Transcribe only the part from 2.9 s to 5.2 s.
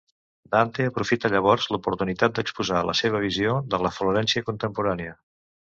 la seva visió de la Florència contemporània.